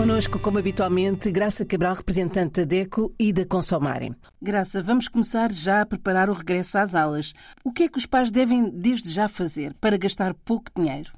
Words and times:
Connosco, 0.00 0.38
como 0.38 0.58
habitualmente, 0.58 1.30
Graça 1.30 1.62
Cabral, 1.66 1.92
representante 1.92 2.60
da 2.60 2.64
DECO 2.64 3.14
e 3.20 3.34
da 3.34 3.44
Consomare. 3.44 4.12
Graça, 4.40 4.82
vamos 4.82 5.08
começar 5.08 5.52
já 5.52 5.82
a 5.82 5.86
preparar 5.86 6.30
o 6.30 6.32
regresso 6.32 6.78
às 6.78 6.94
aulas. 6.94 7.34
O 7.62 7.70
que 7.70 7.82
é 7.82 7.88
que 7.90 7.98
os 7.98 8.06
pais 8.06 8.30
devem 8.30 8.70
desde 8.70 9.10
já 9.10 9.28
fazer 9.28 9.74
para 9.78 9.98
gastar 9.98 10.32
pouco 10.32 10.70
dinheiro? 10.74 11.10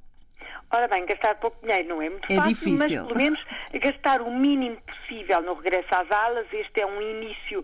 Ora 0.74 0.88
bem, 0.88 1.06
gastar 1.06 1.36
pouco 1.36 1.56
dinheiro 1.64 1.90
não 1.90 2.02
é 2.02 2.10
muito 2.10 2.24
É 2.28 2.34
fácil, 2.34 2.52
difícil. 2.54 2.78
mas 2.78 3.06
pelo 3.06 3.16
menos 3.16 3.40
gastar 3.74 4.20
o 4.20 4.36
mínimo 4.36 4.76
possível 4.82 5.40
no 5.42 5.54
regresso 5.54 5.88
às 5.92 6.10
aulas. 6.10 6.46
Este 6.52 6.80
é 6.80 6.86
um 6.86 7.00
início 7.00 7.62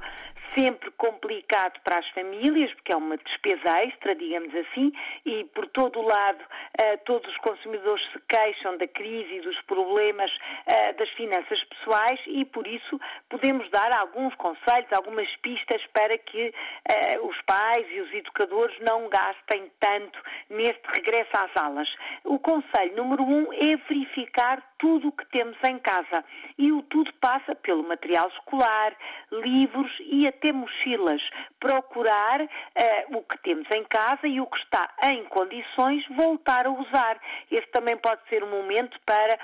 sempre 0.57 0.91
complicado 0.93 1.81
para 1.83 1.99
as 1.99 2.09
famílias, 2.11 2.73
porque 2.75 2.93
é 2.93 2.97
uma 2.97 3.17
despesa 3.17 3.85
extra, 3.85 4.15
digamos 4.15 4.55
assim, 4.55 4.93
e 5.25 5.45
por 5.55 5.67
todo 5.69 5.99
o 6.01 6.03
lado 6.03 6.45
eh, 6.79 6.97
todos 6.99 7.29
os 7.31 7.37
consumidores 7.39 8.05
se 8.13 8.21
queixam 8.29 8.77
da 8.77 8.87
crise 8.87 9.35
e 9.35 9.41
dos 9.41 9.61
problemas 9.63 10.31
eh, 10.67 10.93
das 10.93 11.09
finanças 11.11 11.63
pessoais 11.65 12.21
e 12.27 12.45
por 12.45 12.67
isso 12.67 13.01
podemos 13.29 13.69
dar 13.71 13.93
alguns 13.99 14.35
conselhos, 14.37 14.93
algumas 14.93 15.29
pistas 15.37 15.83
para 15.93 16.17
que 16.19 16.55
eh, 16.85 17.19
os 17.21 17.41
pais 17.43 17.87
e 17.91 18.01
os 18.01 18.13
educadores 18.13 18.77
não 18.81 19.09
gastem 19.09 19.71
tanto 19.81 20.19
neste 20.49 20.83
regresso 20.95 21.31
às 21.35 21.63
aulas. 21.63 21.89
O 22.25 22.39
conselho 22.39 22.97
número 22.97 23.23
um 23.23 23.53
é 23.53 23.77
verificar 23.89 24.63
tudo 24.79 25.09
o 25.09 25.13
que 25.13 25.27
temos 25.27 25.57
em 25.65 25.79
casa. 25.79 26.25
E 26.57 26.73
o 26.73 26.83
tudo 26.83 27.13
passa 27.15 27.55
pelo 27.55 27.83
material 27.83 28.29
escolar, 28.29 28.97
livros 29.33 29.93
e 30.01 30.27
até 30.27 30.38
mochilas. 30.53 31.23
Procurar 31.61 32.41
eh, 32.75 33.07
o 33.11 33.23
que 33.23 33.39
temos 33.39 33.67
em 33.75 33.85
casa 33.85 34.27
e 34.27 34.41
o 34.41 34.47
que 34.47 34.59
está 34.59 34.89
em 35.05 35.25
condições 35.25 36.05
voltar 36.11 36.67
a 36.67 36.71
usar. 36.71 37.21
Este 37.51 37.71
também 37.71 37.97
pode 37.97 38.21
ser 38.29 38.43
um 38.43 38.51
momento 38.51 38.99
para 39.05 39.39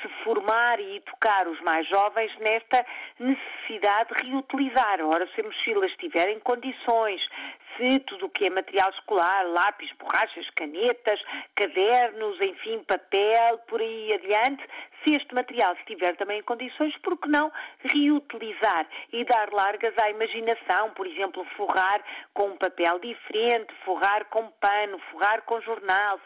se 0.00 0.08
formar 0.24 0.80
e 0.80 0.96
educar 0.96 1.48
os 1.48 1.60
mais 1.60 1.86
jovens 1.88 2.36
nesta 2.38 2.84
necessidade 3.18 4.14
de 4.14 4.30
reutilizar. 4.30 5.00
Ora, 5.02 5.28
se 5.34 5.40
a 5.40 5.44
mochila 5.44 5.86
estiver 5.86 6.28
em 6.28 6.40
condições, 6.40 7.20
se 7.76 8.00
tudo 8.00 8.26
o 8.26 8.30
que 8.30 8.46
é 8.46 8.50
material 8.50 8.90
escolar, 8.90 9.46
lápis, 9.46 9.90
borrachas, 9.98 10.48
canetas, 10.50 11.20
cadernos, 11.54 12.40
enfim, 12.40 12.82
papel, 12.84 13.58
por 13.68 13.80
aí 13.80 14.12
adiante, 14.14 14.64
se 15.04 15.14
este 15.14 15.32
material 15.34 15.74
estiver 15.74 16.16
também 16.16 16.40
em 16.40 16.42
condições, 16.42 16.96
por 16.98 17.16
que 17.18 17.28
não 17.28 17.52
reutilizar 17.84 18.86
e 19.12 19.24
dar 19.24 19.52
largas 19.52 19.94
à 20.02 20.10
imaginação, 20.10 20.90
por 20.90 21.06
exemplo, 21.06 21.44
forrar 21.56 22.02
com 22.34 22.48
um 22.48 22.56
papel 22.56 22.98
diferente, 22.98 23.72
forrar 23.84 24.24
com 24.26 24.50
pano, 24.60 24.98
forrar 25.10 25.42
com 25.42 25.60
jornal, 25.60 26.20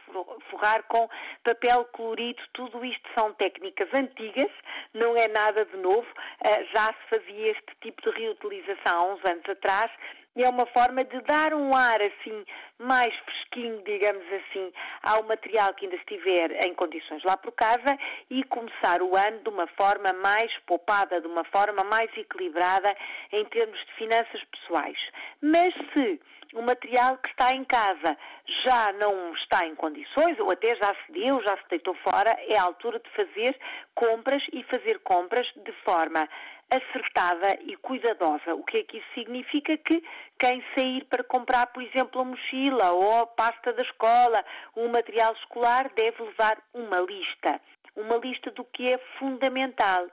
forrar 0.50 0.82
com 0.84 1.08
papel 1.44 1.84
colorido, 1.92 2.42
tudo 2.54 2.84
isto 2.84 3.08
são 3.14 3.32
técnicas 3.34 3.51
antigas, 3.94 4.50
não 4.94 5.16
é 5.16 5.28
nada 5.28 5.64
de 5.64 5.76
novo, 5.76 6.06
eh, 6.44 6.64
já 6.74 6.86
se 6.86 7.18
fazia 7.18 7.52
este 7.52 7.76
tipo 7.80 8.02
de 8.02 8.18
reutilização 8.18 8.98
há 8.98 9.14
uns 9.14 9.24
anos 9.24 9.48
atrás 9.48 9.90
e 10.34 10.42
é 10.42 10.48
uma 10.48 10.66
forma 10.66 11.04
de 11.04 11.20
dar 11.22 11.52
um 11.54 11.74
ar 11.74 12.00
assim 12.00 12.44
mais 12.78 13.14
fresquinho, 13.20 13.82
digamos 13.84 14.24
assim, 14.32 14.72
ao 15.02 15.22
material 15.24 15.74
que 15.74 15.84
ainda 15.84 15.96
estiver 15.96 16.66
em 16.66 16.74
condições 16.74 17.22
lá 17.24 17.36
por 17.36 17.52
casa 17.52 17.96
e 18.30 18.42
começar 18.44 19.02
o 19.02 19.16
ano 19.16 19.40
de 19.40 19.48
uma 19.48 19.66
forma 19.68 20.12
mais 20.14 20.50
poupada, 20.66 21.20
de 21.20 21.26
uma 21.26 21.44
forma 21.44 21.84
mais 21.84 22.10
equilibrada 22.16 22.94
em 23.30 23.44
termos 23.46 23.78
de 23.78 23.92
finanças 23.94 24.42
pessoais. 24.44 24.98
Mas 25.40 25.74
se 25.92 26.20
o 26.54 26.62
material 26.62 27.16
que 27.18 27.30
está 27.30 27.54
em 27.54 27.64
casa 27.64 28.16
já 28.64 28.92
não 28.92 29.32
está 29.34 29.66
em 29.66 29.74
condições, 29.74 30.38
ou 30.38 30.50
até 30.50 30.68
já 30.76 30.94
se 31.06 31.12
deu, 31.12 31.42
já 31.42 31.56
se 31.56 31.68
deitou 31.70 31.94
fora, 31.96 32.36
é 32.48 32.56
a 32.56 32.62
altura 32.62 32.98
de 32.98 33.10
fazer 33.10 33.58
compras 33.94 34.42
e 34.52 34.62
fazer 34.64 34.98
compras 35.00 35.46
de 35.56 35.72
forma 35.84 36.28
acertada 36.72 37.58
e 37.62 37.76
cuidadosa. 37.76 38.54
O 38.54 38.64
que 38.64 38.78
é 38.78 38.82
que 38.84 38.98
isso 38.98 39.06
significa? 39.14 39.76
Que 39.76 40.02
quem 40.38 40.64
sair 40.74 41.04
para 41.04 41.22
comprar, 41.22 41.66
por 41.66 41.82
exemplo, 41.82 42.20
a 42.20 42.24
mochila 42.24 42.92
ou 42.92 43.20
a 43.20 43.26
pasta 43.26 43.72
da 43.72 43.82
escola, 43.82 44.44
um 44.76 44.88
material 44.88 45.34
escolar, 45.34 45.90
deve 45.94 46.22
levar 46.22 46.62
uma 46.72 46.98
lista. 47.00 47.60
Uma 47.94 48.16
lista 48.16 48.50
do 48.52 48.64
que 48.64 48.90
é 48.90 48.98
fundamental. 49.18 50.06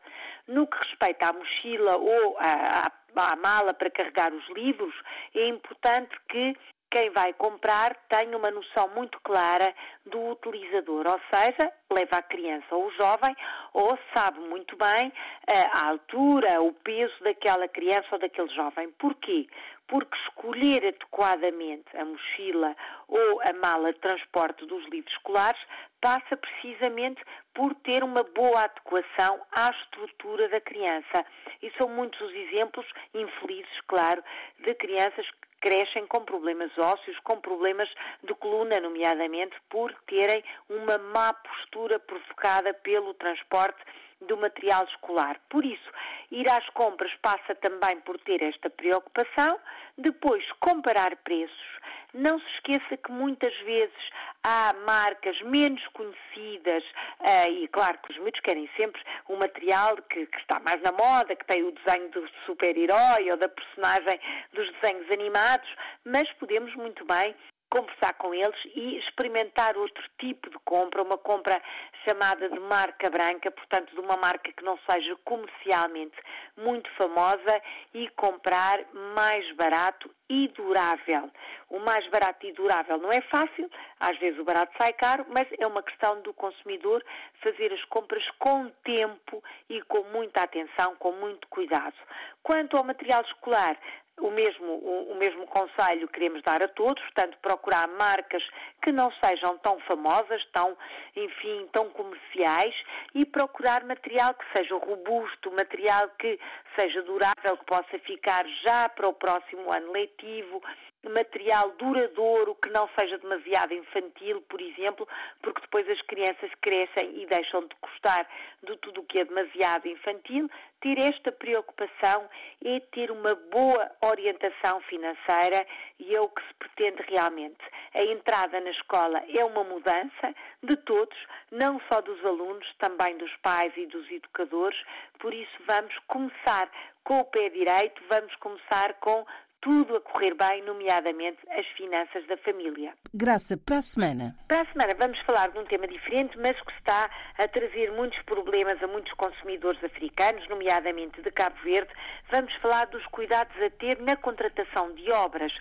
No 0.47 0.67
que 0.67 0.77
respeita 0.85 1.29
à 1.29 1.33
mochila 1.33 1.95
ou 1.97 2.37
à, 2.37 2.87
à, 2.87 3.31
à 3.31 3.35
mala 3.37 3.73
para 3.73 3.89
carregar 3.89 4.33
os 4.33 4.47
livros, 4.49 4.93
é 5.33 5.47
importante 5.47 6.13
que 6.27 6.57
quem 6.89 7.09
vai 7.11 7.33
comprar 7.33 7.95
tenha 8.09 8.35
uma 8.35 8.49
noção 8.49 8.89
muito 8.95 9.19
clara 9.21 9.73
do 10.05 10.31
utilizador, 10.31 11.05
ou 11.07 11.19
seja, 11.31 11.71
leva 11.91 12.17
a 12.17 12.21
criança 12.21 12.65
ou 12.75 12.87
o 12.87 12.91
jovem, 12.91 13.35
ou 13.73 13.97
sabe 14.13 14.39
muito 14.39 14.75
bem 14.75 15.13
eh, 15.47 15.69
a 15.71 15.87
altura, 15.87 16.61
o 16.61 16.73
peso 16.73 17.13
daquela 17.23 17.67
criança 17.67 18.07
ou 18.11 18.19
daquele 18.19 18.49
jovem. 18.49 18.89
Porquê? 18.97 19.47
Porque 19.87 20.17
escolher 20.27 20.87
adequadamente 20.87 21.95
a 21.95 22.05
mochila 22.05 22.75
ou 23.07 23.41
a 23.41 23.53
mala 23.53 23.93
de 23.93 23.99
transporte 23.99 24.65
dos 24.65 24.83
livros 24.89 25.13
escolares 25.13 25.61
passa 26.01 26.37
precisamente 26.37 27.21
por 27.53 27.75
ter 27.75 28.03
uma 28.03 28.23
boa 28.23 28.63
adequação 28.63 29.41
à 29.51 29.69
estrutura 29.69 30.47
da 30.49 30.61
criança. 30.61 31.25
E 31.61 31.71
são 31.77 31.89
muitos 31.89 32.19
os 32.21 32.33
exemplos, 32.33 32.85
infelizes, 33.13 33.81
claro, 33.87 34.23
de 34.59 34.73
crianças 34.75 35.25
crescem 35.59 36.05
com 36.07 36.23
problemas 36.23 36.71
ósseos, 36.77 37.17
com 37.23 37.39
problemas 37.39 37.89
de 38.23 38.33
coluna, 38.35 38.79
nomeadamente 38.79 39.55
por 39.69 39.93
terem 40.07 40.43
uma 40.69 40.97
má 40.97 41.33
postura 41.33 41.99
provocada 41.99 42.73
pelo 42.73 43.13
transporte 43.13 43.79
do 44.21 44.37
material 44.37 44.83
escolar. 44.85 45.39
Por 45.49 45.63
isso, 45.63 45.91
ir 46.31 46.49
às 46.49 46.67
compras 46.69 47.11
passa 47.21 47.55
também 47.55 47.99
por 48.01 48.17
ter 48.19 48.41
esta 48.41 48.69
preocupação, 48.69 49.59
depois 49.97 50.43
comparar 50.59 51.15
preços. 51.17 51.79
Não 52.13 52.39
se 52.39 52.45
esqueça 52.55 52.97
que 52.97 53.11
muitas 53.11 53.55
vezes 53.59 54.09
há 54.43 54.73
marcas 54.85 55.39
menos 55.41 55.85
conhecidas 55.89 56.83
uh, 57.19 57.51
e 57.51 57.67
claro 57.67 57.99
que 57.99 58.11
os 58.11 58.17
miúdos 58.17 58.39
querem 58.41 58.69
sempre 58.75 59.01
um 59.27 59.37
material 59.37 59.95
que, 60.09 60.25
que, 60.25 60.37
está 60.39 60.59
mais 60.59 60.81
na 60.81 60.91
moda, 60.91 61.35
que 61.35 61.45
tem 61.45 61.63
o 61.63 61.71
desenho 61.71 62.09
do 62.09 62.27
super-herói 62.45 63.29
ou 63.29 63.37
da 63.37 63.47
personagem 63.47 64.19
dos 64.53 64.71
desenhos 64.73 65.11
animados, 65.11 65.69
mas 66.03 66.31
podemos 66.33 66.73
muito 66.75 67.05
bem 67.05 67.35
conversar 67.69 68.13
com 68.13 68.33
eles 68.33 68.59
e 68.75 68.97
experimentar 68.97 69.77
outro 69.77 70.03
tipo 70.17 70.49
de 70.49 70.57
compra, 70.65 71.03
uma 71.03 71.17
compra 71.17 71.61
chamada 72.05 72.49
de 72.49 72.59
marca 72.59 73.09
branca, 73.09 73.51
portanto 73.51 73.93
de 73.93 73.99
uma 73.99 74.17
marca 74.17 74.51
que 74.51 74.63
não 74.63 74.77
seja 74.89 75.15
comercialmente 75.23 76.17
muito 76.57 76.89
famosa 76.95 77.61
e 77.93 78.09
comprar 78.09 78.79
mais 79.15 79.51
barato 79.55 80.09
e 80.29 80.47
durável. 80.49 81.29
O 81.69 81.79
mais 81.79 82.07
barato 82.09 82.45
e 82.45 82.53
durável 82.53 82.97
não 82.97 83.11
é 83.11 83.21
fácil, 83.21 83.69
às 83.99 84.17
vezes 84.19 84.39
o 84.39 84.43
barato 84.43 84.71
sai 84.79 84.93
caro, 84.93 85.25
mas 85.29 85.47
é 85.59 85.67
uma 85.67 85.83
questão 85.83 86.21
do 86.21 86.33
consumidor 86.33 87.03
fazer 87.41 87.71
as 87.73 87.83
compras 87.85 88.23
com 88.37 88.69
tempo 88.83 89.43
e 89.69 89.81
com 89.83 90.03
muita 90.05 90.41
atenção, 90.41 90.95
com 90.97 91.11
muito 91.13 91.47
cuidado. 91.49 91.95
Quanto 92.43 92.77
ao 92.77 92.83
material 92.83 93.21
escolar, 93.23 93.77
o 94.21 94.31
mesmo, 94.31 94.65
o, 94.65 95.11
o, 95.11 95.15
mesmo 95.15 95.45
conselho 95.47 96.07
queremos 96.07 96.41
dar 96.43 96.63
a 96.63 96.67
todos, 96.67 97.01
portanto, 97.03 97.37
procurar 97.41 97.87
marcas 97.87 98.43
que 98.81 98.91
não 98.91 99.11
sejam 99.23 99.57
tão 99.59 99.79
famosas, 99.81 100.45
tão, 100.51 100.77
enfim, 101.15 101.67
tão 101.71 101.89
comerciais 101.89 102.75
e 103.13 103.25
procurar 103.25 103.83
material 103.85 104.33
que 104.33 104.57
seja 104.57 104.75
robusto, 104.75 105.51
material 105.51 106.09
que 106.19 106.39
seja 106.77 107.01
durável, 107.03 107.57
que 107.57 107.65
possa 107.65 107.99
ficar 107.99 108.45
já 108.63 108.89
para 108.89 109.07
o 109.07 109.13
próximo 109.13 109.71
ano 109.71 109.91
letivo, 109.91 110.61
material 111.07 111.71
duradouro, 111.77 112.55
que 112.55 112.69
não 112.69 112.89
seja 112.97 113.17
demasiado 113.19 113.73
infantil, 113.73 114.41
por 114.49 114.59
exemplo, 114.59 115.07
porque 115.41 115.61
depois 115.61 115.89
as 115.89 116.01
crianças 116.01 116.51
crescem 116.61 117.21
e 117.21 117.25
deixam 117.25 117.61
de 117.61 117.75
gostar 117.81 118.27
de 118.69 118.77
tudo 118.77 119.01
o 119.01 119.03
que 119.05 119.19
é 119.19 119.25
demasiado 119.25 119.87
infantil. 119.87 120.49
Ter 120.81 120.97
esta 120.99 121.31
preocupação 121.31 122.29
é 122.63 122.79
ter 122.91 123.11
uma 123.11 123.35
boa 123.51 123.91
orientação 124.01 124.79
financeira 124.81 125.65
e 125.99 126.15
é 126.15 126.21
o 126.21 126.29
que 126.29 126.41
se 126.47 126.53
pretende 126.53 127.03
realmente. 127.09 127.59
A 127.93 128.03
entrada 128.03 128.59
na 128.61 128.69
escola 128.69 129.21
é 129.27 129.43
uma 129.43 129.63
mudança 129.63 130.33
de 130.63 130.75
todos, 130.77 131.17
não 131.51 131.81
só 131.91 132.01
dos 132.01 132.23
alunos, 132.25 132.65
também 132.77 133.17
dos 133.17 133.35
pais 133.37 133.73
e 133.75 133.85
dos 133.87 134.09
educadores, 134.09 134.79
por 135.19 135.33
isso 135.33 135.57
vamos 135.67 135.93
começar 136.07 136.69
com 137.03 137.19
o 137.19 137.25
pé 137.25 137.49
direito, 137.49 138.01
vamos 138.07 138.33
começar 138.35 138.93
com 138.95 139.25
tudo 139.61 139.95
a 139.95 140.01
correr 140.01 140.33
bem, 140.35 140.63
nomeadamente 140.63 141.37
as 141.49 141.65
finanças 141.77 142.25
da 142.27 142.37
família. 142.37 142.93
Graça, 143.13 143.57
para 143.57 143.77
a 143.77 143.81
semana. 143.81 144.35
Para 144.47 144.61
a 144.61 144.65
semana 144.65 144.95
vamos 144.97 145.19
falar 145.21 145.49
de 145.49 145.59
um 145.59 145.65
tema 145.65 145.87
diferente, 145.87 146.37
mas 146.37 146.59
que 146.61 146.71
está 146.73 147.09
a 147.37 147.47
trazer 147.47 147.91
muitos 147.91 148.21
problemas 148.23 148.81
a 148.81 148.87
muitos 148.87 149.13
consumidores 149.13 149.83
africanos, 149.83 150.47
nomeadamente 150.47 151.21
de 151.21 151.31
Cabo 151.31 151.55
Verde. 151.63 151.91
Vamos 152.31 152.53
falar 152.55 152.85
dos 152.87 153.05
cuidados 153.07 153.55
a 153.61 153.69
ter 153.71 153.99
na 154.01 154.15
contratação 154.15 154.93
de 154.93 155.11
obras, 155.11 155.51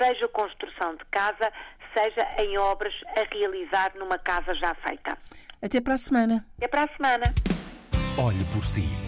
seja 0.00 0.28
construção 0.28 0.94
de 0.96 1.04
casa, 1.06 1.52
seja 1.96 2.42
em 2.42 2.58
obras 2.58 2.94
a 3.16 3.34
realizar 3.34 3.92
numa 3.96 4.18
casa 4.18 4.54
já 4.54 4.74
feita. 4.86 5.16
Até 5.60 5.80
para 5.80 5.94
a 5.94 5.98
semana. 5.98 6.46
Até 6.58 6.68
para 6.68 6.84
a 6.84 6.96
semana. 6.96 7.34
Olhe 8.18 8.44
por 8.52 8.64
si. 8.64 9.07